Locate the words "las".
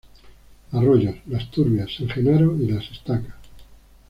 1.27-1.51, 2.69-2.89